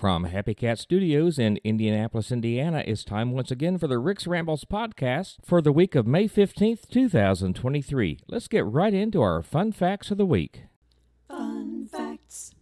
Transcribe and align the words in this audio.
From 0.00 0.24
Happy 0.24 0.54
Cat 0.54 0.78
Studios 0.78 1.38
in 1.38 1.58
Indianapolis, 1.62 2.32
Indiana, 2.32 2.82
it's 2.86 3.04
time 3.04 3.32
once 3.32 3.50
again 3.50 3.76
for 3.76 3.86
the 3.86 3.98
Rick's 3.98 4.26
Rambles 4.26 4.64
podcast 4.64 5.36
for 5.44 5.60
the 5.60 5.72
week 5.72 5.94
of 5.94 6.06
May 6.06 6.26
15th, 6.26 6.88
2023. 6.88 8.20
Let's 8.26 8.48
get 8.48 8.64
right 8.64 8.94
into 8.94 9.20
our 9.20 9.42
fun 9.42 9.72
facts 9.72 10.10
of 10.10 10.16
the 10.16 10.24
week. 10.24 10.62
Fun 11.28 11.86
facts. 11.86 12.54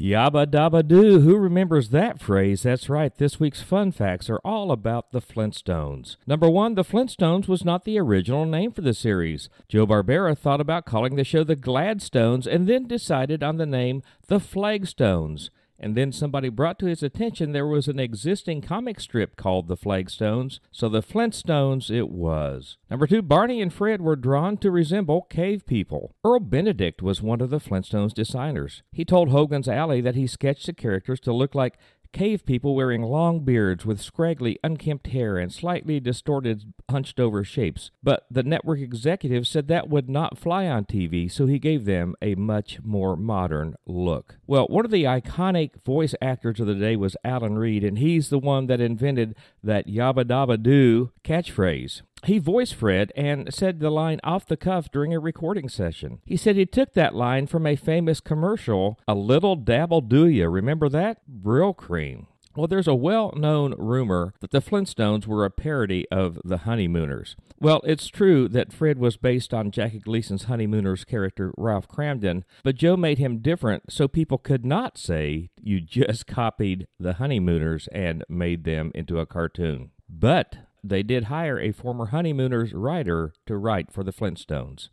Yabba 0.00 0.46
dabba 0.46 0.88
doo. 0.88 1.20
Who 1.20 1.36
remembers 1.36 1.90
that 1.90 2.18
phrase? 2.18 2.62
That's 2.62 2.88
right. 2.88 3.14
This 3.14 3.38
week's 3.38 3.60
fun 3.60 3.92
facts 3.92 4.30
are 4.30 4.40
all 4.42 4.72
about 4.72 5.12
the 5.12 5.20
Flintstones. 5.20 6.16
Number 6.26 6.48
one, 6.48 6.76
the 6.76 6.82
Flintstones 6.82 7.46
was 7.46 7.62
not 7.62 7.84
the 7.84 7.98
original 7.98 8.46
name 8.46 8.72
for 8.72 8.80
the 8.80 8.94
series. 8.94 9.50
Joe 9.68 9.86
Barbera 9.86 10.34
thought 10.34 10.62
about 10.62 10.86
calling 10.86 11.16
the 11.16 11.24
show 11.24 11.44
the 11.44 11.56
Gladstones 11.56 12.46
and 12.46 12.66
then 12.66 12.88
decided 12.88 13.42
on 13.42 13.58
the 13.58 13.66
name 13.66 14.02
the 14.28 14.40
Flagstones. 14.40 15.50
And 15.82 15.96
then 15.96 16.12
somebody 16.12 16.50
brought 16.50 16.78
to 16.80 16.86
his 16.86 17.02
attention 17.02 17.52
there 17.52 17.66
was 17.66 17.88
an 17.88 17.98
existing 17.98 18.60
comic 18.60 19.00
strip 19.00 19.34
called 19.34 19.66
The 19.66 19.78
Flagstones, 19.78 20.60
so 20.70 20.90
the 20.90 21.02
Flintstones 21.02 21.90
it 21.90 22.10
was. 22.10 22.76
Number 22.90 23.06
two, 23.06 23.22
Barney 23.22 23.62
and 23.62 23.72
Fred 23.72 24.02
were 24.02 24.14
drawn 24.14 24.58
to 24.58 24.70
resemble 24.70 25.22
cave 25.22 25.64
people. 25.64 26.14
Earl 26.22 26.40
Benedict 26.40 27.00
was 27.00 27.22
one 27.22 27.40
of 27.40 27.48
the 27.48 27.60
Flintstones 27.60 28.12
designers. 28.12 28.82
He 28.92 29.06
told 29.06 29.30
Hogan's 29.30 29.68
Alley 29.68 30.02
that 30.02 30.16
he 30.16 30.26
sketched 30.26 30.66
the 30.66 30.74
characters 30.74 31.20
to 31.20 31.32
look 31.32 31.54
like 31.54 31.78
cave 32.12 32.44
people 32.44 32.74
wearing 32.74 33.02
long 33.02 33.40
beards 33.40 33.86
with 33.86 34.00
scraggly, 34.00 34.58
unkempt 34.62 35.08
hair 35.08 35.38
and 35.38 35.52
slightly 35.52 36.00
distorted, 36.00 36.72
hunched 36.90 37.20
over 37.20 37.44
shapes. 37.44 37.90
But 38.02 38.26
the 38.30 38.42
network 38.42 38.80
executive 38.80 39.46
said 39.46 39.68
that 39.68 39.88
would 39.88 40.08
not 40.08 40.38
fly 40.38 40.66
on 40.66 40.84
TV, 40.84 41.30
so 41.30 41.46
he 41.46 41.58
gave 41.58 41.84
them 41.84 42.14
a 42.20 42.34
much 42.34 42.80
more 42.82 43.16
modern 43.16 43.74
look. 43.86 44.36
Well, 44.46 44.66
one 44.66 44.84
of 44.84 44.90
the 44.90 45.04
iconic 45.04 45.82
voice 45.84 46.14
actors 46.20 46.60
of 46.60 46.66
the 46.66 46.74
day 46.74 46.96
was 46.96 47.16
Alan 47.24 47.58
Reed, 47.58 47.84
and 47.84 47.98
he's 47.98 48.28
the 48.28 48.38
one 48.38 48.66
that 48.66 48.80
invented 48.80 49.34
that 49.62 49.86
yabba 49.86 50.24
dabba 50.24 50.62
doo 50.62 51.12
catchphrase. 51.24 52.02
He 52.24 52.38
voiced 52.38 52.74
Fred 52.74 53.12
and 53.16 53.52
said 53.52 53.80
the 53.80 53.90
line 53.90 54.20
off 54.22 54.46
the 54.46 54.56
cuff 54.56 54.90
during 54.90 55.14
a 55.14 55.20
recording 55.20 55.68
session. 55.68 56.20
He 56.24 56.36
said 56.36 56.56
he 56.56 56.66
took 56.66 56.92
that 56.94 57.14
line 57.14 57.46
from 57.46 57.66
a 57.66 57.76
famous 57.76 58.20
commercial, 58.20 58.98
A 59.08 59.14
Little 59.14 59.56
Dab'll 59.56 60.02
Do 60.02 60.26
Ya. 60.26 60.46
Remember 60.46 60.88
that? 60.88 61.18
Brylcreem. 61.30 62.26
Well, 62.56 62.66
there's 62.66 62.88
a 62.88 62.94
well 62.94 63.32
known 63.36 63.74
rumor 63.78 64.34
that 64.40 64.50
the 64.50 64.60
Flintstones 64.60 65.26
were 65.26 65.44
a 65.44 65.50
parody 65.50 66.04
of 66.10 66.38
the 66.44 66.58
Honeymooners. 66.58 67.36
Well, 67.60 67.80
it's 67.84 68.08
true 68.08 68.48
that 68.48 68.72
Fred 68.72 68.98
was 68.98 69.16
based 69.16 69.54
on 69.54 69.70
Jackie 69.70 70.00
Gleason's 70.00 70.44
Honeymooners 70.44 71.04
character, 71.04 71.52
Ralph 71.56 71.86
Kramden, 71.86 72.42
but 72.64 72.74
Joe 72.74 72.96
made 72.96 73.18
him 73.18 73.38
different 73.38 73.92
so 73.92 74.08
people 74.08 74.36
could 74.38 74.66
not 74.66 74.98
say 74.98 75.50
you 75.62 75.80
just 75.80 76.26
copied 76.26 76.88
the 76.98 77.14
Honeymooners 77.14 77.88
and 77.92 78.24
made 78.28 78.64
them 78.64 78.90
into 78.94 79.20
a 79.20 79.26
cartoon. 79.26 79.90
But 80.08 80.56
they 80.82 81.02
did 81.02 81.24
hire 81.24 81.58
a 81.58 81.72
former 81.72 82.06
Honeymooners 82.06 82.72
writer 82.72 83.32
to 83.46 83.56
write 83.56 83.92
for 83.92 84.04
the 84.04 84.12
Flintstones. 84.12 84.88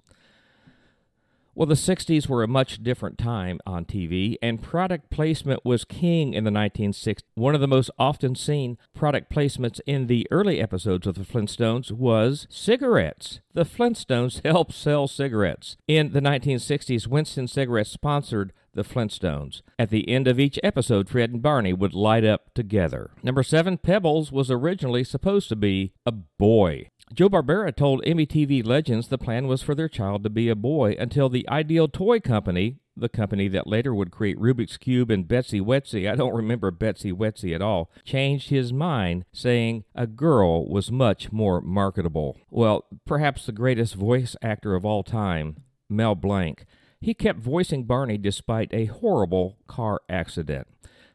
Well, 1.58 1.66
the 1.66 1.74
60s 1.74 2.30
were 2.30 2.44
a 2.44 2.48
much 2.48 2.84
different 2.84 3.18
time 3.18 3.60
on 3.66 3.84
TV, 3.86 4.36
and 4.44 4.62
product 4.62 5.10
placement 5.10 5.66
was 5.66 5.86
king 5.86 6.36
in 6.36 6.44
the 6.44 6.52
1960s. 6.52 7.24
One 7.34 7.56
of 7.56 7.62
the 7.62 7.68
most 7.68 7.90
often 7.98 8.36
seen 8.36 8.78
product 8.94 9.32
placements 9.32 9.82
in 9.88 10.06
the 10.06 10.28
early 10.30 10.62
episodes 10.62 11.08
of 11.08 11.16
the 11.16 11.24
Flintstones 11.24 11.92
was 11.92 12.46
cigarettes. 12.52 13.40
The 13.56 13.66
Flintstones 13.66 14.40
helped 14.46 14.74
sell 14.74 15.08
cigarettes. 15.08 15.78
In 15.88 16.12
the 16.12 16.22
1960s, 16.22 17.08
Winston 17.08 17.48
Cigarettes 17.48 17.90
sponsored 17.90 18.54
the 18.78 18.83
Flintstones. 18.83 19.61
At 19.78 19.89
the 19.89 20.08
end 20.08 20.28
of 20.28 20.39
each 20.39 20.59
episode, 20.64 21.09
Fred 21.09 21.31
and 21.31 21.42
Barney 21.42 21.73
would 21.73 21.94
light 21.94 22.23
up 22.23 22.53
together. 22.53 23.11
Number 23.22 23.44
seven, 23.44 23.78
Pebbles 23.78 24.31
was 24.31 24.50
originally 24.50 25.03
supposed 25.03 25.50
to 25.50 25.57
be 25.57 25.91
a 26.06 26.12
boy. 26.13 26.90
Joe 27.13 27.28
Barbera 27.29 27.75
told 27.75 28.03
MTV 28.03 28.66
Legends 28.66 29.07
the 29.07 29.18
plan 29.18 29.47
was 29.47 29.63
for 29.63 29.74
their 29.74 29.90
child 29.90 30.24
to 30.24 30.29
be 30.29 30.47
a 30.47 30.56
boy 30.56 30.96
until 31.00 31.28
the 31.28 31.47
Ideal 31.50 31.88
Toy 31.88 32.19
Company, 32.19 32.78
the 32.96 33.09
company 33.09 33.47
that 33.47 33.66
later 33.66 33.96
would 33.96 34.12
create 34.12 34.38
Rubik's 34.38 34.78
Cube 34.78 35.09
and 35.09 35.28
Betsy 35.28 35.59
Wetsy, 35.59 36.09
I 36.09 36.16
don't 36.16 36.35
remember 36.35 36.69
Betsy 36.69 37.12
Wetsy 37.12 37.56
at 37.56 37.62
all, 37.62 37.90
changed 38.03 38.50
his 38.50 38.73
mind, 38.73 39.25
saying 39.31 39.85
a 39.96 40.06
girl 40.06 40.68
was 40.68 40.91
much 40.91 41.31
more 41.31 41.62
marketable. 41.62 42.38
Well, 42.50 42.85
perhaps 43.06 43.46
the 43.46 43.52
greatest 43.53 43.96
voice 43.96 44.35
actor 44.41 44.75
of 44.75 44.85
all 44.85 45.03
time, 45.03 45.63
Mel 45.90 46.16
Blanc, 46.16 46.66
he 47.00 47.13
kept 47.13 47.40
voicing 47.40 47.84
Barney 47.84 48.18
despite 48.18 48.74
a 48.74 48.85
horrible 48.85 49.58
car 49.68 50.02
accident. 50.09 50.68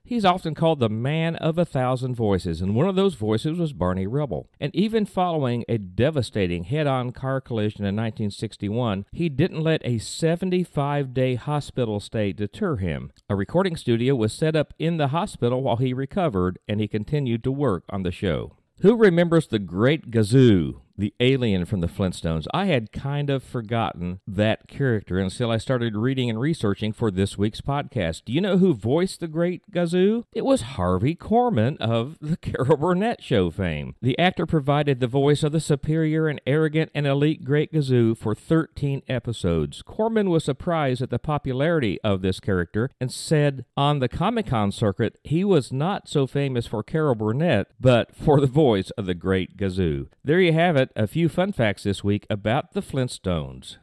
He's 0.05 0.25
often 0.25 0.55
called 0.55 0.81
the 0.81 0.89
man 0.89 1.37
of 1.37 1.59
a 1.59 1.65
thousand 1.65 2.17
voices, 2.17 2.61
and 2.61 2.75
one 2.75 2.89
of 2.89 2.97
those 2.97 3.15
voices 3.15 3.59
was 3.59 3.73
Barney 3.73 4.07
Rubble. 4.07 4.51
And 4.61 4.75
even 4.75 5.07
following 5.07 5.65
a 5.69 5.79
devastating 5.79 6.65
head 6.65 6.87
on 6.87 7.13
car 7.13 7.41
collision 7.41 7.85
in 7.85 7.97
1961, 7.97 9.07
he 9.13 9.29
didn't 9.29 9.61
let 9.61 9.81
a 9.85 9.99
75 9.99 11.15
day 11.15 11.37
hospital 11.37 12.01
stay 12.01 12.33
deter 12.33 12.77
him. 12.77 13.13
A 13.31 13.37
recording 13.37 13.77
studio 13.77 14.15
was 14.15 14.33
set 14.33 14.57
up 14.57 14.75
in 14.79 14.97
the 14.97 15.09
hospital 15.09 15.63
while 15.63 15.77
he 15.77 15.95
recovered, 15.95 16.59
and 16.69 16.81
he 16.81 16.89
continued 16.89 17.45
to 17.45 17.53
work 17.53 17.85
on 17.89 18.03
the 18.03 18.13
show. 18.13 18.57
Who 18.83 18.97
remembers 18.97 19.47
the 19.47 19.61
Great 19.61 20.11
Gazoo? 20.11 20.82
The 20.97 21.15
alien 21.21 21.65
from 21.65 21.81
the 21.81 21.87
Flintstones. 21.87 22.47
I 22.53 22.67
had 22.67 22.93
kind 22.93 23.31
of 23.31 23.43
forgotten 23.43 24.21
that 24.27 24.69
character 24.69 25.19
until 25.19 25.51
I 25.51 25.59
started 25.59 25.97
reading 25.97 26.31
and 26.31 26.41
researching 26.41 26.93
for 26.93 27.11
this 27.11 27.39
week's 27.39 27.61
podcast. 27.61 28.25
Do 28.25 28.33
you 28.33 28.41
know 28.41 28.59
who 28.59 28.75
voiced 28.75 29.21
the 29.21 29.29
great 29.29 29.63
Gazoo? 29.71 30.25
It 30.33 30.45
was 30.45 30.63
Harvey 30.63 31.15
Korman 31.15 31.77
of 31.79 32.19
the 32.21 32.37
Carol 32.37 32.77
Burnett 32.77 33.23
Show 33.23 33.51
fame. 33.51 33.95
The 34.03 34.19
actor 34.19 34.47
provided 34.47 35.01
the 35.01 35.07
voice 35.07 35.43
of 35.43 35.53
the 35.53 35.61
superior 35.61 36.29
and 36.29 36.41
arrogant 36.47 36.91
and 36.95 37.07
elite 37.07 37.45
Great 37.45 37.73
Gazoo 37.73 38.17
for 38.17 38.35
13 38.35 39.03
episodes. 39.09 39.83
Korman 39.83 40.29
was 40.29 40.45
surprised 40.45 41.03
at 41.03 41.11
the 41.11 41.19
popularity 41.19 42.01
of 42.03 42.23
this 42.23 42.41
character 42.41 42.91
and 43.01 43.13
said 43.13 43.65
on 43.77 43.99
the 43.99 44.09
Comic 44.09 44.47
Con 44.47 44.73
circuit 44.73 45.19
he 45.23 45.45
was 45.45 45.73
not 45.73 46.09
so 46.09 46.27
famous 46.27 46.67
for 46.67 46.83
Carol 46.83 47.15
Burnett, 47.15 47.69
but 47.81 48.15
for 48.15 48.41
the 48.41 48.47
voice 48.47 48.91
of 48.91 49.07
the 49.07 49.15
Great 49.15 49.57
Gazoo. 49.57 50.09
There 50.25 50.41
you 50.41 50.53
have 50.53 50.77
it 50.77 50.82
a 50.97 51.07
few 51.07 51.29
fun 51.29 51.53
facts 51.53 51.83
this 51.85 52.03
week 52.03 52.27
about 52.31 52.73
the 52.73 52.81
Flintstones. 52.81 53.77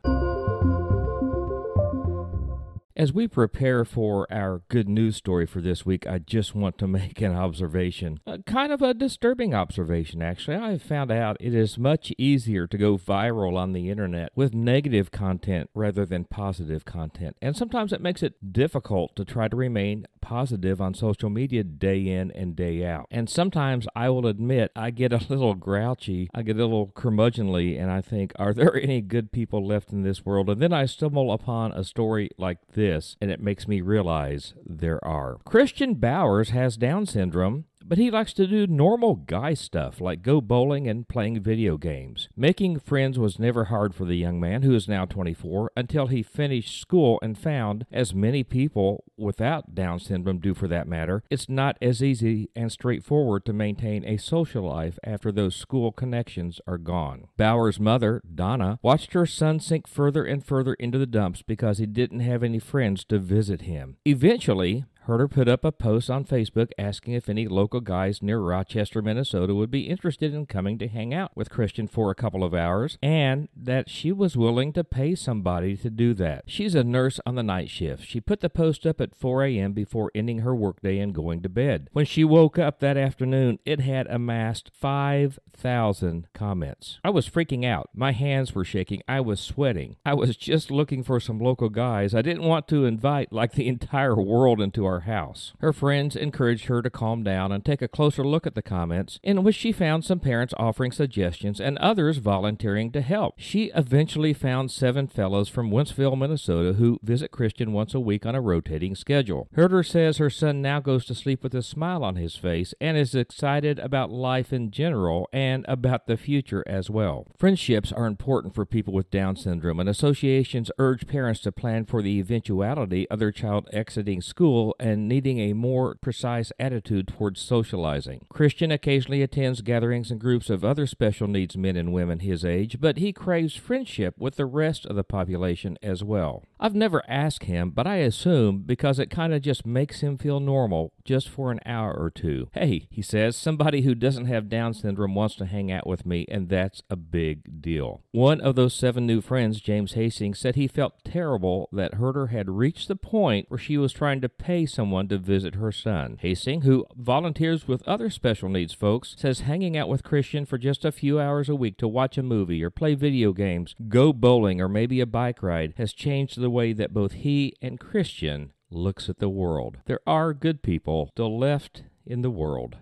As 3.00 3.14
we 3.14 3.30
prepare 3.30 3.86
for 3.86 4.28
our 4.30 4.62
good 4.68 4.90
news 4.90 5.16
story 5.16 5.46
for 5.46 5.62
this 5.62 5.86
week, 5.86 6.06
I 6.06 6.20
just 6.20 6.54
want 6.54 6.78
to 6.80 6.88
make 7.00 7.22
an 7.22 7.34
observation. 7.34 8.20
Uh, 8.28 8.40
kind 8.46 8.74
of 8.74 8.82
a 8.82 8.94
disturbing 8.94 9.54
observation, 9.54 10.22
actually. 10.22 10.58
I 10.58 10.72
have 10.72 10.82
found 10.82 11.10
out 11.10 11.38
it 11.40 11.56
is 11.56 11.78
much 11.78 12.12
easier 12.18 12.68
to 12.68 12.78
go 12.78 12.98
viral 12.98 13.56
on 13.56 13.72
the 13.72 13.90
internet 13.90 14.34
with 14.36 14.54
negative 14.54 15.12
content 15.12 15.70
rather 15.74 16.06
than 16.06 16.26
positive 16.26 16.84
content. 16.84 17.38
And 17.42 17.56
sometimes 17.56 17.94
it 17.94 18.02
makes 18.02 18.22
it 18.22 18.52
difficult 18.52 19.16
to 19.16 19.24
try 19.24 19.48
to 19.48 19.56
remain 19.56 20.06
positive 20.20 20.82
on 20.82 20.94
social 20.94 21.30
media 21.30 21.64
day 21.64 22.06
in 22.06 22.32
and 22.32 22.54
day 22.54 22.86
out. 22.86 23.08
And 23.10 23.30
sometimes 23.30 23.88
I 23.96 24.10
will 24.10 24.28
admit 24.28 24.74
I 24.76 24.92
get 24.92 25.14
a 25.14 25.26
little 25.30 25.56
grouchy, 25.56 26.30
I 26.34 26.42
get 26.42 26.58
a 26.58 26.66
little 26.66 26.88
curmudgeonly, 26.88 27.82
and 27.82 27.90
I 27.90 28.02
think, 28.02 28.34
are 28.36 28.54
there 28.54 28.76
any 28.84 29.00
good 29.00 29.32
people 29.32 29.66
left 29.66 29.94
in 29.94 30.04
this 30.04 30.26
world? 30.26 30.50
And 30.50 30.62
then 30.62 30.74
I 30.74 30.86
stumble 30.86 31.32
upon 31.32 31.72
a 31.72 31.86
story 31.86 32.30
like 32.38 32.58
this 32.74 32.89
this, 32.90 33.16
and 33.22 33.32
it 33.32 33.42
makes 33.42 33.68
me 33.68 33.82
realize 33.82 34.54
there 34.66 35.04
are. 35.06 35.38
Christian 35.46 35.96
Bowers 35.96 36.50
has 36.50 36.78
Down 36.78 37.06
syndrome 37.06 37.66
but 37.90 37.98
he 37.98 38.12
likes 38.12 38.34
to 38.34 38.46
do 38.46 38.68
normal 38.68 39.16
guy 39.16 39.56
stuff 39.56 40.00
like 40.00 40.22
go 40.22 40.40
bowling 40.40 40.88
and 40.88 41.08
playing 41.08 41.42
video 41.42 41.76
games. 41.76 42.30
Making 42.38 42.80
friends 42.80 43.18
was 43.18 43.40
never 43.40 43.66
hard 43.66 43.96
for 43.96 44.06
the 44.06 44.16
young 44.16 44.40
man, 44.40 44.62
who 44.62 44.76
is 44.76 44.88
now 44.88 45.06
24, 45.06 45.72
until 45.76 46.08
he 46.08 46.22
finished 46.22 46.80
school 46.80 47.20
and 47.24 47.38
found, 47.38 47.88
as 47.92 48.14
many 48.14 48.44
people 48.44 49.04
without 49.18 49.74
Down 49.74 50.00
syndrome 50.00 50.40
do 50.40 50.54
for 50.54 50.68
that 50.68 50.88
matter, 50.88 51.24
it's 51.32 51.50
not 51.50 51.78
as 51.82 52.04
easy 52.04 52.50
and 52.56 52.72
straightforward 52.72 53.44
to 53.46 53.54
maintain 53.54 54.06
a 54.06 54.18
social 54.18 54.64
life 54.64 55.00
after 55.04 55.32
those 55.32 55.56
school 55.56 55.92
connections 55.92 56.62
are 56.68 56.78
gone. 56.78 57.28
Bauer's 57.38 57.80
mother, 57.80 58.22
Donna, 58.34 58.78
watched 58.84 59.14
her 59.14 59.26
son 59.26 59.60
sink 59.60 59.88
further 59.88 60.24
and 60.24 60.46
further 60.46 60.76
into 60.76 61.00
the 61.00 61.08
dumps 61.08 61.42
because 61.42 61.80
he 61.80 61.88
didn't 61.88 62.20
have 62.20 62.44
any 62.44 62.60
friends 62.60 63.04
to 63.06 63.18
visit 63.18 63.62
him. 63.62 63.98
Eventually, 64.06 64.86
Herder 65.10 65.28
put 65.28 65.48
up 65.48 65.66
a 65.66 65.72
post 65.72 66.12
on 66.12 66.24
Facebook 66.24 66.70
asking 66.78 67.16
if 67.16 67.30
any 67.30 67.48
local 67.48 67.82
guys 67.82 68.22
near 68.22 68.38
Rochester, 68.40 69.02
Minnesota 69.02 69.56
would 69.56 69.72
be 69.72 69.90
interested 69.90 70.36
in 70.36 70.46
coming 70.46 70.78
to 70.78 70.88
hang 70.88 71.16
out 71.16 71.32
with 71.36 71.50
Christian 71.50 71.88
for 71.88 72.12
a 72.12 72.16
couple 72.16 72.44
of 72.44 72.54
hours, 72.54 73.00
and 73.02 73.50
that 73.56 73.90
she 73.90 74.12
was 74.12 74.38
willing 74.38 74.72
to 74.74 74.84
pay 74.84 75.16
somebody 75.16 75.76
to 75.78 75.90
do 75.90 76.14
that. 76.14 76.44
She's 76.46 76.76
a 76.76 76.84
nurse 76.84 77.20
on 77.26 77.34
the 77.34 77.42
night 77.42 77.72
shift. 77.72 78.06
She 78.06 78.22
put 78.22 78.42
the 78.42 78.52
post 78.52 78.86
up 78.86 79.02
at 79.02 79.16
4 79.16 79.46
a.m. 79.46 79.74
before 79.74 80.12
ending 80.14 80.40
her 80.40 80.54
workday 80.54 81.00
and 81.00 81.12
going 81.12 81.42
to 81.42 81.50
bed. 81.50 81.90
When 81.92 82.06
she 82.06 82.24
woke 82.24 82.60
up 82.60 82.80
that 82.80 82.96
afternoon, 82.96 83.58
it 83.66 83.80
had 83.80 84.06
amassed 84.12 84.70
5,000 84.76 86.28
comments. 86.36 87.00
I 87.04 87.10
was 87.10 87.28
freaking 87.28 87.66
out. 87.66 87.90
My 87.96 88.12
hands 88.12 88.54
were 88.54 88.64
shaking. 88.64 89.02
I 89.08 89.22
was 89.22 89.40
sweating. 89.40 89.96
I 90.06 90.14
was 90.14 90.38
just 90.38 90.70
looking 90.70 91.02
for 91.02 91.20
some 91.20 91.40
local 91.40 91.70
guys. 91.70 92.14
I 92.14 92.22
didn't 92.22 92.44
want 92.44 92.68
to 92.68 92.86
invite 92.86 93.34
like 93.34 93.54
the 93.54 93.68
entire 93.68 94.16
world 94.16 94.62
into 94.62 94.86
our 94.86 94.99
her 95.00 95.12
house. 95.12 95.54
Her 95.60 95.74
friends 95.74 96.16
encouraged 96.16 96.66
her 96.66 96.82
to 96.82 96.90
calm 96.90 97.24
down 97.24 97.52
and 97.52 97.64
take 97.64 97.82
a 97.82 97.88
closer 97.88 98.24
look 98.24 98.46
at 98.46 98.56
the 98.56 98.62
comments, 98.62 99.20
in 99.24 99.44
which 99.44 99.56
she 99.56 99.72
found 99.72 100.04
some 100.04 100.20
parents 100.20 100.54
offering 100.58 100.92
suggestions 100.92 101.60
and 101.60 101.78
others 101.78 102.18
volunteering 102.18 102.92
to 102.92 103.02
help. 103.02 103.36
She 103.38 103.72
eventually 103.76 104.34
found 104.34 104.72
seven 104.72 105.08
fellows 105.08 105.50
from 105.50 105.72
Wentzville, 105.72 106.18
Minnesota, 106.18 106.74
who 106.74 107.00
visit 107.02 107.32
Christian 107.32 107.74
once 107.74 107.94
a 107.94 108.00
week 108.00 108.26
on 108.26 108.36
a 108.36 108.42
rotating 108.42 108.96
schedule. 108.96 109.48
Herder 109.54 109.84
says 109.84 110.18
her 110.18 110.30
son 110.30 110.62
now 110.62 110.80
goes 110.80 111.06
to 111.06 111.16
sleep 111.16 111.44
with 111.44 111.56
a 111.56 111.64
smile 111.64 112.04
on 112.04 112.16
his 112.16 112.36
face 112.36 112.74
and 112.82 112.98
is 112.98 113.16
excited 113.16 113.80
about 113.80 114.12
life 114.12 114.52
in 114.52 114.72
general 114.72 115.30
and 115.32 115.66
about 115.68 116.08
the 116.08 116.18
future 116.18 116.64
as 116.68 116.90
well. 116.90 117.28
Friendships 117.38 117.92
are 117.92 118.06
important 118.06 118.56
for 118.56 118.66
people 118.66 118.94
with 118.94 119.12
Down 119.12 119.36
syndrome, 119.36 119.80
and 119.80 119.90
associations 119.90 120.72
urge 120.78 121.08
parents 121.08 121.40
to 121.42 121.52
plan 121.52 121.86
for 121.86 122.02
the 122.02 122.20
eventuality 122.20 123.10
of 123.10 123.20
their 123.20 123.32
child 123.32 123.68
exiting 123.72 124.22
school 124.22 124.76
and 124.80 124.89
needing 124.98 125.40
a 125.40 125.54
more 125.54 125.96
precise 125.96 126.52
attitude 126.60 127.08
towards 127.08 127.42
socializing. 127.42 128.26
Christian 128.30 128.72
occasionally 128.72 129.22
attends 129.22 129.62
gatherings 129.62 130.12
and 130.12 130.20
groups 130.20 130.50
of 130.50 130.64
other 130.64 130.88
special 130.88 131.28
needs 131.28 131.58
men 131.58 131.76
and 131.76 131.94
women 131.94 132.20
his 132.20 132.44
age, 132.44 132.78
but 132.80 132.98
he 132.98 133.14
craves 133.14 133.56
friendship 133.56 134.16
with 134.18 134.36
the 134.36 134.46
rest 134.46 134.86
of 134.86 134.96
the 134.96 135.04
population 135.04 135.78
as 135.82 136.04
well. 136.04 136.44
I've 136.60 136.76
never 136.76 137.04
asked 137.08 137.44
him, 137.44 137.72
but 137.72 137.88
I 137.88 137.98
assume 137.98 138.64
because 138.66 139.00
it 139.00 139.10
kind 139.10 139.34
of 139.34 139.42
just 139.42 139.66
makes 139.66 140.02
him 140.02 140.18
feel 140.18 140.40
normal 140.40 140.94
just 141.10 141.28
for 141.28 141.52
an 141.52 141.60
hour 141.66 141.92
or 141.92 142.12
two. 142.12 142.50
Hey, 142.54 142.88
he 142.92 143.02
says, 143.02 143.36
somebody 143.36 143.82
who 143.82 143.96
doesn't 143.96 144.28
have 144.28 144.48
Down 144.48 144.76
syndrome 144.76 145.16
wants 145.16 145.34
to 145.38 145.48
hang 145.48 145.72
out 145.72 145.88
with 145.88 146.06
me, 146.06 146.24
and 146.30 146.50
that's 146.50 146.84
a 146.88 146.96
big 146.96 147.64
deal. 147.64 148.04
One 148.12 148.40
of 148.40 148.54
those 148.54 148.76
seven 148.76 149.08
new 149.08 149.20
friends, 149.20 149.60
James 149.60 149.94
Hastings, 149.94 150.38
said 150.38 150.54
he 150.54 150.68
felt 150.68 151.04
terrible 151.04 151.68
that 151.72 151.96
Herder 151.96 152.28
had 152.28 152.48
reached 152.48 152.88
the 152.88 152.96
point 152.96 153.48
where 153.50 153.58
she 153.58 153.76
was 153.76 153.92
trying 153.92 154.22
to 154.22 154.30
pay 154.30 154.68
someone 154.68 155.08
to 155.08 155.18
visit 155.18 155.56
her 155.56 155.72
son. 155.72 156.20
Hastings, 156.22 156.64
who 156.64 156.86
volunteers 156.96 157.68
with 157.68 157.88
other 157.88 158.12
special 158.12 158.48
needs 158.48 158.76
folks, 158.76 159.16
says 159.18 159.40
hanging 159.40 159.76
out 159.76 159.90
with 159.90 160.04
Christian 160.04 160.46
for 160.46 160.60
just 160.60 160.86
a 160.86 160.92
few 160.92 161.20
hours 161.20 161.50
a 161.50 161.56
week 161.56 161.80
to 161.80 161.88
watch 161.88 162.20
a 162.20 162.24
movie 162.24 162.64
or 162.64 162.70
play 162.70 162.94
video 162.94 163.34
games, 163.34 163.74
go 163.88 164.14
bowling, 164.14 164.62
or 164.62 164.70
maybe 164.70 165.02
a 165.02 165.08
bike 165.08 165.42
ride 165.42 165.74
has 165.78 165.92
changed 165.92 166.40
the 166.40 166.52
way 166.52 166.72
that 166.72 166.94
both 166.94 167.14
he 167.14 167.56
and 167.64 167.80
Christian 167.80 168.52
looks 168.72 169.10
at 169.10 169.20
the 169.20 169.30
world. 169.30 169.78
There 169.86 170.02
are 170.06 170.34
good 170.34 170.62
people 170.62 171.10
still 171.14 171.38
left 171.38 171.84
in 172.06 172.22
the 172.22 172.30
world. 172.30 172.78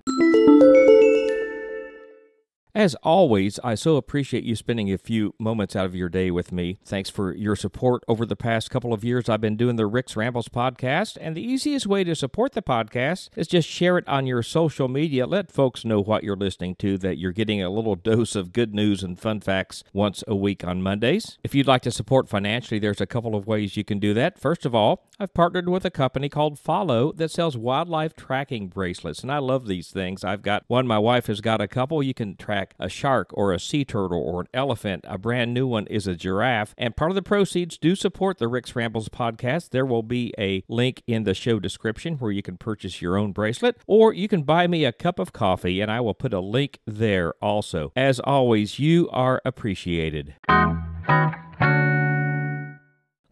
As 2.77 2.93
always, 3.01 3.59
I 3.63 3.73
so 3.73 3.95
appreciate 3.95 4.43
you 4.43 4.55
spending 4.55 4.93
a 4.93 4.99
few 4.99 5.33
moments 5.39 5.75
out 5.75 5.87
of 5.87 5.95
your 5.95 6.09
day 6.09 6.29
with 6.29 6.51
me. 6.51 6.77
Thanks 6.85 7.09
for 7.09 7.35
your 7.35 7.55
support 7.55 8.03
over 8.07 8.23
the 8.23 8.35
past 8.35 8.69
couple 8.69 8.93
of 8.93 9.03
years. 9.03 9.27
I've 9.27 9.41
been 9.41 9.57
doing 9.57 9.77
the 9.77 9.87
Rick's 9.87 10.15
Rambles 10.15 10.49
podcast, 10.49 11.17
and 11.19 11.35
the 11.35 11.41
easiest 11.41 11.87
way 11.87 12.03
to 12.03 12.13
support 12.13 12.51
the 12.51 12.61
podcast 12.61 13.29
is 13.35 13.47
just 13.47 13.67
share 13.67 13.97
it 13.97 14.07
on 14.07 14.27
your 14.27 14.43
social 14.43 14.87
media. 14.87 15.25
Let 15.25 15.51
folks 15.51 15.85
know 15.85 15.99
what 15.99 16.23
you're 16.23 16.35
listening 16.35 16.75
to, 16.75 16.99
that 16.99 17.17
you're 17.17 17.31
getting 17.31 17.63
a 17.63 17.71
little 17.71 17.95
dose 18.11 18.35
of 18.35 18.53
good 18.53 18.75
news 18.75 19.01
and 19.01 19.19
fun 19.19 19.39
facts 19.39 19.83
once 19.91 20.23
a 20.27 20.35
week 20.35 20.63
on 20.63 20.83
Mondays. 20.83 21.39
If 21.43 21.55
you'd 21.55 21.65
like 21.65 21.81
to 21.81 21.91
support 21.91 22.29
financially, 22.29 22.79
there's 22.79 23.01
a 23.01 23.07
couple 23.07 23.35
of 23.35 23.47
ways 23.47 23.75
you 23.75 23.83
can 23.83 23.97
do 23.97 24.13
that. 24.13 24.37
First 24.37 24.67
of 24.67 24.75
all, 24.75 25.07
I've 25.19 25.33
partnered 25.33 25.67
with 25.67 25.83
a 25.83 25.89
company 25.89 26.29
called 26.29 26.59
Fahlo 26.59 27.17
that 27.17 27.31
sells 27.31 27.57
wildlife 27.57 28.15
tracking 28.15 28.67
bracelets, 28.67 29.23
and 29.23 29.31
I 29.31 29.39
love 29.39 29.65
these 29.65 29.89
things. 29.89 30.23
I've 30.23 30.43
got 30.43 30.63
one, 30.67 30.85
my 30.85 30.99
wife 30.99 31.25
has 31.25 31.41
got 31.41 31.59
a 31.59 31.67
couple. 31.67 32.03
You 32.03 32.13
can 32.13 32.35
track 32.35 32.66
a 32.79 32.89
shark 32.89 33.29
or 33.33 33.53
a 33.53 33.59
sea 33.59 33.85
turtle 33.85 34.21
or 34.21 34.41
an 34.41 34.47
elephant. 34.53 35.05
A 35.07 35.17
brand 35.17 35.53
new 35.53 35.67
one 35.67 35.87
is 35.87 36.07
a 36.07 36.15
giraffe. 36.15 36.73
And 36.77 36.95
part 36.95 37.11
of 37.11 37.15
the 37.15 37.21
proceeds 37.21 37.77
do 37.77 37.95
support 37.95 38.37
the 38.37 38.47
Rick's 38.47 38.75
Rambles 38.75 39.09
podcast. 39.09 39.69
There 39.69 39.85
will 39.85 40.03
be 40.03 40.33
a 40.37 40.63
link 40.67 41.03
in 41.07 41.23
the 41.23 41.33
show 41.33 41.59
description 41.59 42.15
where 42.15 42.31
you 42.31 42.41
can 42.41 42.57
purchase 42.57 43.01
your 43.01 43.17
own 43.17 43.31
bracelet, 43.31 43.77
or 43.87 44.13
you 44.13 44.27
can 44.27 44.43
buy 44.43 44.67
me 44.67 44.85
a 44.85 44.91
cup 44.91 45.19
of 45.19 45.33
coffee, 45.33 45.81
and 45.81 45.91
I 45.91 46.01
will 46.01 46.13
put 46.13 46.33
a 46.33 46.39
link 46.39 46.79
there 46.85 47.33
also. 47.41 47.91
As 47.95 48.19
always, 48.19 48.79
you 48.79 49.09
are 49.11 49.41
appreciated. 49.45 50.35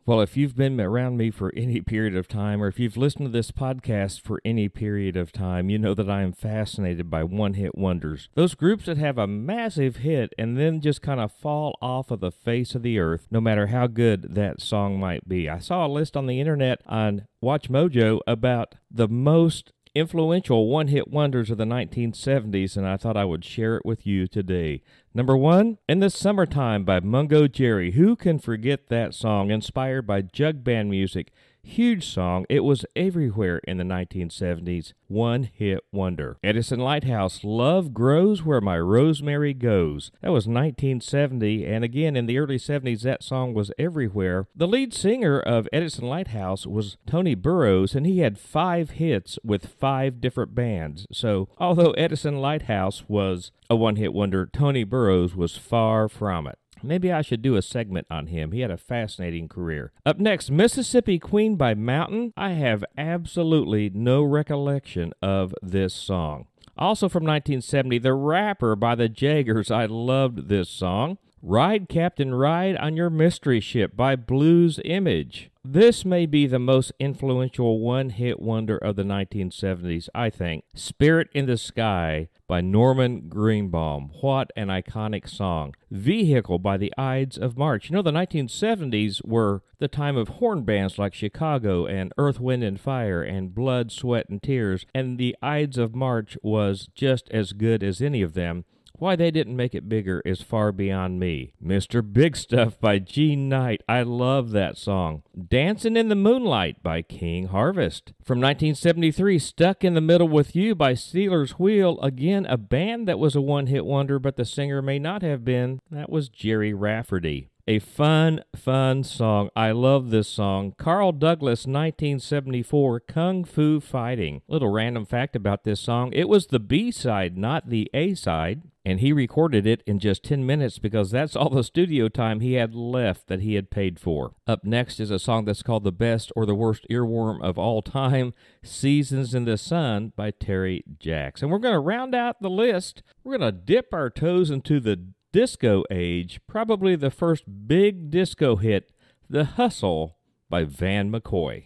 Well, 0.07 0.21
if 0.21 0.37
you've 0.37 0.55
been 0.55 0.79
around 0.79 1.17
me 1.17 1.31
for 1.31 1.51
any 1.55 1.81
period 1.81 2.15
of 2.15 2.27
time, 2.27 2.61
or 2.61 2.67
if 2.67 2.79
you've 2.79 2.95
listened 2.95 3.25
to 3.25 3.31
this 3.31 3.49
podcast 3.49 4.21
for 4.21 4.39
any 4.45 4.69
period 4.69 5.17
of 5.17 5.31
time, 5.31 5.71
you 5.71 5.79
know 5.79 5.95
that 5.95 6.07
I 6.07 6.21
am 6.21 6.31
fascinated 6.31 7.09
by 7.09 7.23
one 7.23 7.55
hit 7.55 7.75
wonders. 7.75 8.29
Those 8.35 8.53
groups 8.53 8.85
that 8.85 8.99
have 8.99 9.17
a 9.17 9.25
massive 9.25 9.95
hit 9.95 10.31
and 10.37 10.59
then 10.59 10.79
just 10.79 11.01
kind 11.01 11.19
of 11.19 11.31
fall 11.31 11.75
off 11.81 12.11
of 12.11 12.19
the 12.19 12.29
face 12.29 12.75
of 12.75 12.83
the 12.83 12.99
earth, 12.99 13.25
no 13.31 13.41
matter 13.41 13.65
how 13.65 13.87
good 13.87 14.35
that 14.35 14.61
song 14.61 14.99
might 14.99 15.27
be. 15.27 15.49
I 15.49 15.57
saw 15.57 15.87
a 15.87 15.89
list 15.89 16.15
on 16.15 16.27
the 16.27 16.39
internet 16.39 16.81
on 16.85 17.25
Watch 17.41 17.67
Mojo 17.67 18.19
about 18.27 18.75
the 18.91 19.07
most 19.07 19.73
influential 19.95 20.67
one 20.67 20.89
hit 20.89 21.07
wonders 21.07 21.49
of 21.49 21.57
the 21.57 21.63
1970s, 21.63 22.75
and 22.75 22.85
I 22.85 22.97
thought 22.97 23.17
I 23.17 23.25
would 23.25 23.45
share 23.45 23.77
it 23.77 23.85
with 23.85 24.05
you 24.05 24.27
today. 24.27 24.83
Number 25.13 25.37
one, 25.37 25.77
In 25.87 26.01
the 26.01 26.09
Summertime 26.09 26.83
by 26.83 26.99
Mungo 26.99 27.47
Jerry. 27.47 27.91
Who 27.91 28.15
can 28.17 28.37
forget 28.37 28.89
that 28.89 29.13
song? 29.13 29.49
Inspired 29.49 30.05
by 30.05 30.21
jug 30.21 30.63
band 30.63 30.89
music. 30.89 31.31
Huge 31.67 32.07
song. 32.07 32.45
It 32.47 32.59
was 32.59 32.85
everywhere 32.95 33.59
in 33.67 33.77
the 33.77 33.83
1970s. 33.83 34.93
One 35.07 35.49
hit 35.51 35.83
wonder. 35.91 36.37
Edison 36.43 36.79
Lighthouse, 36.79 37.43
Love 37.43 37.91
Grows 37.91 38.43
Where 38.43 38.61
My 38.61 38.77
Rosemary 38.79 39.53
Goes. 39.55 40.11
That 40.21 40.31
was 40.31 40.47
1970, 40.47 41.65
and 41.65 41.83
again 41.83 42.15
in 42.15 42.27
the 42.27 42.37
early 42.37 42.57
70s, 42.57 43.01
that 43.01 43.23
song 43.23 43.55
was 43.55 43.71
everywhere. 43.79 44.47
The 44.55 44.67
lead 44.67 44.93
singer 44.93 45.39
of 45.39 45.67
Edison 45.73 46.07
Lighthouse 46.07 46.67
was 46.67 46.97
Tony 47.07 47.33
Burrows, 47.33 47.95
and 47.95 48.05
he 48.05 48.19
had 48.19 48.37
five 48.37 48.91
hits 48.91 49.39
with 49.43 49.65
five 49.65 50.21
different 50.21 50.53
bands. 50.53 51.07
So, 51.11 51.49
although 51.57 51.91
Edison 51.91 52.37
Lighthouse 52.37 53.03
was 53.07 53.51
a 53.71 53.75
one 53.75 53.95
hit 53.95 54.13
wonder, 54.13 54.45
Tony 54.45 54.83
Burrows 54.83 55.35
was 55.35 55.57
far 55.57 56.07
from 56.07 56.45
it. 56.45 56.59
Maybe 56.83 57.11
I 57.11 57.21
should 57.21 57.41
do 57.41 57.55
a 57.55 57.61
segment 57.61 58.07
on 58.09 58.27
him. 58.27 58.51
He 58.51 58.61
had 58.61 58.71
a 58.71 58.77
fascinating 58.77 59.47
career. 59.47 59.91
Up 60.05 60.19
next, 60.19 60.51
Mississippi 60.51 61.19
Queen 61.19 61.55
by 61.55 61.73
Mountain. 61.73 62.33
I 62.37 62.51
have 62.51 62.85
absolutely 62.97 63.89
no 63.93 64.23
recollection 64.23 65.13
of 65.21 65.53
this 65.61 65.93
song. 65.93 66.47
Also 66.77 67.07
from 67.07 67.23
1970, 67.23 67.99
The 67.99 68.13
Rapper 68.13 68.75
by 68.75 68.95
the 68.95 69.09
Jaggerz. 69.09 69.71
I 69.71 69.85
loved 69.85 70.49
this 70.49 70.69
song. 70.69 71.17
Ride, 71.41 71.87
Captain, 71.89 72.33
Ride 72.33 72.75
on 72.77 72.97
Your 72.97 73.11
Mystery 73.11 73.59
Ship 73.59 73.95
by 73.95 74.15
Blues 74.15 74.79
Image. 74.83 75.51
This 75.63 76.03
may 76.03 76.25
be 76.25 76.47
the 76.47 76.59
most 76.59 76.91
influential 76.99 77.79
one 77.79 78.09
hit 78.09 78.39
wonder 78.39 78.77
of 78.77 78.95
the 78.95 79.03
1970s, 79.03 80.09
I 80.13 80.31
think. 80.31 80.63
Spirit 80.73 81.29
in 81.33 81.45
the 81.45 81.57
Sky 81.57 82.29
by 82.47 82.61
Norman 82.61 83.27
Greenbaum. 83.27 84.11
What 84.21 84.51
an 84.55 84.67
iconic 84.67 85.27
song. 85.27 85.75
Vehicle 85.89 86.59
by 86.59 86.77
the 86.77 86.93
Ides 86.97 87.37
of 87.37 87.57
March. 87.57 87.89
You 87.89 87.95
know, 87.95 88.01
the 88.01 88.11
1970s 88.11 89.25
were 89.25 89.63
the 89.79 89.87
time 89.87 90.15
of 90.15 90.27
horn 90.27 90.63
bands 90.63 90.99
like 90.99 91.13
Chicago 91.13 91.85
and 91.85 92.13
Earth, 92.17 92.39
Wind, 92.39 92.63
and 92.63 92.79
Fire 92.79 93.21
and 93.21 93.55
Blood, 93.55 93.91
Sweat, 93.91 94.29
and 94.29 94.41
Tears, 94.41 94.85
and 94.93 95.17
the 95.17 95.35
Ides 95.41 95.77
of 95.77 95.95
March 95.95 96.37
was 96.43 96.89
just 96.93 97.29
as 97.29 97.53
good 97.53 97.83
as 97.83 98.01
any 98.01 98.21
of 98.21 98.33
them. 98.33 98.65
Why 98.99 99.15
they 99.15 99.31
didn't 99.31 99.55
make 99.55 99.75
it 99.75 99.89
bigger 99.89 100.21
is 100.25 100.41
far 100.41 100.71
beyond 100.71 101.19
me. 101.19 101.53
Mr. 101.63 102.01
Big 102.01 102.35
Stuff 102.35 102.79
by 102.79 102.99
Jean 102.99 103.49
Knight. 103.49 103.81
I 103.87 104.03
love 104.03 104.51
that 104.51 104.77
song. 104.77 105.23
Dancing 105.47 105.97
in 105.97 106.09
the 106.09 106.15
Moonlight 106.15 106.81
by 106.81 107.01
King 107.01 107.47
Harvest. 107.47 108.13
From 108.23 108.39
1973, 108.39 109.39
Stuck 109.39 109.83
in 109.83 109.93
the 109.93 110.01
Middle 110.01 110.27
with 110.27 110.55
You 110.55 110.75
by 110.75 110.93
Stealers 110.93 111.59
Wheel. 111.59 111.99
Again, 112.01 112.45
a 112.45 112.57
band 112.57 113.07
that 113.07 113.19
was 113.19 113.35
a 113.35 113.41
one 113.41 113.67
hit 113.67 113.85
wonder, 113.85 114.19
but 114.19 114.35
the 114.35 114.45
singer 114.45 114.81
may 114.81 114.99
not 114.99 115.21
have 115.21 115.43
been. 115.43 115.79
That 115.91 116.09
was 116.09 116.29
Gerry 116.29 116.73
Rafferty. 116.73 117.49
A 117.67 117.79
fun, 117.79 118.43
fun 118.55 119.03
song. 119.03 119.49
I 119.55 119.71
love 119.71 120.11
this 120.11 120.27
song. 120.27 120.75
Carl 120.77 121.11
Douglas, 121.11 121.65
1974, 121.65 122.99
Kung 122.99 123.43
Fu 123.43 123.79
Fighting. 123.79 124.43
Little 124.47 124.71
random 124.71 125.03
fact 125.03 125.35
about 125.35 125.63
this 125.63 125.79
song 125.79 126.13
it 126.13 126.29
was 126.29 126.47
the 126.47 126.59
B 126.59 126.91
side, 126.91 127.37
not 127.37 127.69
the 127.69 127.89
A 127.91 128.13
side. 128.13 128.61
And 128.87 128.99
he 128.99 129.11
recorded 129.11 129.65
it 129.65 129.81
in 129.87 129.97
just 129.97 130.23
10 130.23 130.45
minutes 130.45 130.77
because 130.77 131.09
that's 131.09 131.35
all 131.35 131.49
the 131.49 131.63
studio 131.63 132.07
time 132.07 132.39
he 132.39 132.53
had 132.53 132.75
left 132.75 133.25
that 133.27 133.41
he 133.41 133.55
had 133.55 133.71
paid 133.71 133.99
for. 133.99 134.35
Up 134.45 134.63
next 134.63 134.99
is 134.99 135.09
a 135.09 135.17
song 135.17 135.45
that's 135.45 135.63
called 135.63 135.83
The 135.83 135.91
Best 135.91 136.31
or 136.35 136.45
the 136.45 136.53
Worst 136.53 136.85
Earworm 136.87 137.41
of 137.41 137.57
All 137.57 137.81
Time 137.81 138.35
Seasons 138.61 139.33
in 139.33 139.45
the 139.45 139.57
Sun 139.57 140.13
by 140.15 140.29
Terry 140.29 140.83
Jacks. 140.99 141.41
And 141.41 141.49
we're 141.49 141.57
going 141.57 141.73
to 141.73 141.79
round 141.79 142.13
out 142.13 142.43
the 142.43 142.49
list. 142.49 143.01
We're 143.23 143.39
going 143.39 143.51
to 143.51 143.59
dip 143.59 143.91
our 143.91 144.11
toes 144.11 144.51
into 144.51 144.79
the 144.79 144.97
disco 145.35 145.83
age, 145.91 146.39
probably 146.47 146.95
the 146.95 147.11
first 147.11 147.43
big 147.67 148.09
disco 148.09 148.55
hit, 148.55 148.93
The 149.29 149.43
Hustle 149.43 150.15
by 150.49 150.63
Van 150.63 151.11
McCoy. 151.11 151.65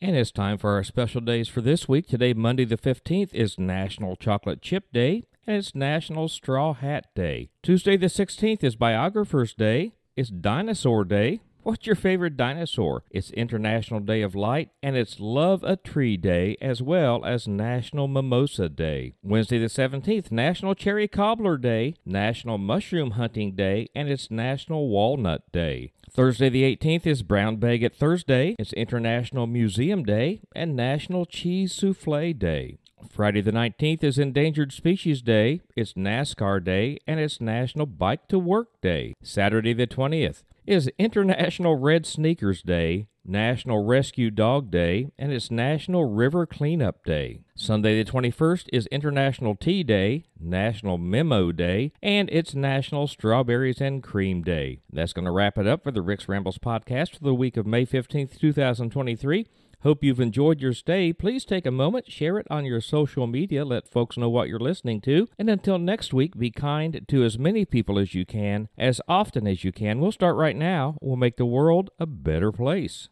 And 0.00 0.16
it's 0.16 0.32
time 0.32 0.56
for 0.56 0.70
our 0.70 0.82
special 0.82 1.20
days 1.20 1.46
for 1.46 1.60
this 1.60 1.86
week. 1.86 2.06
Today, 2.06 2.32
Monday 2.32 2.64
the 2.64 2.78
15th, 2.78 3.34
is 3.34 3.58
National 3.58 4.16
Chocolate 4.16 4.62
Chip 4.62 4.90
Day, 4.90 5.24
and 5.46 5.58
it's 5.58 5.74
National 5.74 6.30
Straw 6.30 6.72
Hat 6.72 7.08
Day. 7.14 7.50
Tuesday 7.62 7.98
the 7.98 8.06
16th 8.06 8.64
is 8.64 8.76
Biographer's 8.76 9.52
Day. 9.52 9.92
It's 10.16 10.30
Dinosaur 10.30 11.04
Day. 11.04 11.40
What's 11.64 11.86
your 11.86 11.96
favorite 11.96 12.36
dinosaur? 12.36 13.04
It's 13.10 13.30
International 13.30 13.98
Day 13.98 14.20
of 14.20 14.34
Light 14.34 14.68
and 14.82 14.98
it's 14.98 15.18
Love 15.18 15.64
a 15.64 15.76
Tree 15.76 16.18
Day 16.18 16.58
as 16.60 16.82
well 16.82 17.24
as 17.24 17.48
National 17.48 18.06
Mimosa 18.06 18.68
Day. 18.68 19.14
Wednesday 19.22 19.56
the 19.56 19.68
17th, 19.68 20.30
National 20.30 20.74
Cherry 20.74 21.08
Cobbler 21.08 21.56
Day, 21.56 21.94
National 22.04 22.58
Mushroom 22.58 23.12
Hunting 23.12 23.56
Day, 23.56 23.88
and 23.94 24.10
it's 24.10 24.30
National 24.30 24.90
Walnut 24.90 25.50
Day. 25.52 25.92
Thursday 26.12 26.50
the 26.50 26.76
18th 26.76 27.06
is 27.06 27.22
Brown 27.22 27.56
Bag 27.56 27.80
Baguette 27.80 27.96
Thursday, 27.96 28.56
it's 28.58 28.74
International 28.74 29.46
Museum 29.46 30.04
Day, 30.04 30.42
and 30.54 30.76
National 30.76 31.24
Cheese 31.24 31.72
Souffle 31.72 32.38
Day. 32.38 32.76
Friday 33.10 33.40
the 33.40 33.52
19th 33.52 34.02
is 34.02 34.18
Endangered 34.18 34.72
Species 34.72 35.22
Day, 35.22 35.60
it's 35.76 35.92
NASCAR 35.94 36.62
Day, 36.62 36.98
and 37.06 37.20
it's 37.20 37.40
National 37.40 37.86
Bike 37.86 38.26
to 38.28 38.38
Work 38.38 38.80
Day. 38.80 39.14
Saturday 39.22 39.72
the 39.72 39.86
20th 39.86 40.42
is 40.66 40.90
International 40.98 41.76
Red 41.76 42.06
Sneakers 42.06 42.62
Day, 42.62 43.08
National 43.24 43.84
Rescue 43.84 44.30
Dog 44.30 44.70
Day, 44.70 45.08
and 45.18 45.32
it's 45.32 45.50
National 45.50 46.04
River 46.04 46.46
Cleanup 46.46 47.04
Day. 47.04 47.40
Sunday 47.54 48.02
the 48.02 48.10
21st 48.10 48.66
is 48.72 48.86
International 48.88 49.54
Tea 49.54 49.82
Day, 49.82 50.24
National 50.38 50.98
Memo 50.98 51.52
Day, 51.52 51.92
and 52.02 52.28
it's 52.30 52.54
National 52.54 53.06
Strawberries 53.06 53.80
and 53.80 54.02
Cream 54.02 54.42
Day. 54.42 54.80
That's 54.92 55.12
going 55.12 55.26
to 55.26 55.30
wrap 55.30 55.58
it 55.58 55.66
up 55.66 55.84
for 55.84 55.90
the 55.90 56.02
Rick's 56.02 56.28
Rambles 56.28 56.58
podcast 56.58 57.16
for 57.16 57.24
the 57.24 57.34
week 57.34 57.56
of 57.56 57.66
May 57.66 57.86
15th, 57.86 58.38
2023. 58.38 59.46
Hope 59.84 60.02
you've 60.02 60.18
enjoyed 60.18 60.62
your 60.62 60.72
stay. 60.72 61.12
Please 61.12 61.44
take 61.44 61.66
a 61.66 61.70
moment, 61.70 62.10
share 62.10 62.38
it 62.38 62.46
on 62.48 62.64
your 62.64 62.80
social 62.80 63.26
media, 63.26 63.66
let 63.66 63.86
folks 63.86 64.16
know 64.16 64.30
what 64.30 64.48
you're 64.48 64.58
listening 64.58 65.02
to. 65.02 65.28
And 65.38 65.50
until 65.50 65.78
next 65.78 66.14
week, 66.14 66.38
be 66.38 66.50
kind 66.50 67.04
to 67.06 67.22
as 67.22 67.38
many 67.38 67.66
people 67.66 67.98
as 67.98 68.14
you 68.14 68.24
can, 68.24 68.68
as 68.78 69.02
often 69.06 69.46
as 69.46 69.62
you 69.62 69.72
can. 69.72 70.00
We'll 70.00 70.10
start 70.10 70.36
right 70.36 70.56
now. 70.56 70.96
We'll 71.02 71.16
make 71.16 71.36
the 71.36 71.44
world 71.44 71.90
a 71.98 72.06
better 72.06 72.50
place. 72.50 73.10